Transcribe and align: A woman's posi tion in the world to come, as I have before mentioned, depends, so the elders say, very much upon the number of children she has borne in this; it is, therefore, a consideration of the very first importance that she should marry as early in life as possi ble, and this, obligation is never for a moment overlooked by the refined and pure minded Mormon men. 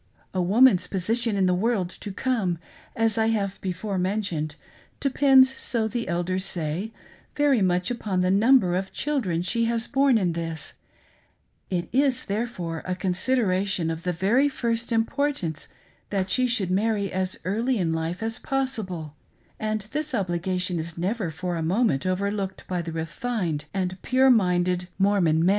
A 0.33 0.41
woman's 0.41 0.87
posi 0.87 1.21
tion 1.21 1.35
in 1.35 1.45
the 1.45 1.53
world 1.53 1.87
to 1.91 2.11
come, 2.11 2.57
as 2.95 3.19
I 3.19 3.27
have 3.27 3.61
before 3.61 3.99
mentioned, 3.99 4.55
depends, 4.99 5.55
so 5.55 5.87
the 5.87 6.07
elders 6.07 6.43
say, 6.43 6.91
very 7.35 7.61
much 7.61 7.91
upon 7.91 8.21
the 8.21 8.31
number 8.31 8.75
of 8.75 8.91
children 8.91 9.43
she 9.43 9.65
has 9.65 9.85
borne 9.85 10.17
in 10.17 10.33
this; 10.33 10.73
it 11.69 11.87
is, 11.91 12.25
therefore, 12.25 12.81
a 12.85 12.95
consideration 12.95 13.91
of 13.91 14.01
the 14.01 14.11
very 14.11 14.49
first 14.49 14.91
importance 14.91 15.67
that 16.09 16.31
she 16.31 16.47
should 16.47 16.71
marry 16.71 17.11
as 17.13 17.39
early 17.45 17.77
in 17.77 17.93
life 17.93 18.23
as 18.23 18.39
possi 18.39 18.83
ble, 18.83 19.15
and 19.59 19.81
this, 19.91 20.15
obligation 20.15 20.79
is 20.79 20.97
never 20.97 21.29
for 21.29 21.57
a 21.57 21.61
moment 21.61 22.07
overlooked 22.07 22.67
by 22.67 22.81
the 22.81 22.91
refined 22.91 23.65
and 23.71 24.01
pure 24.01 24.31
minded 24.31 24.87
Mormon 24.97 25.41
men. 25.45 25.49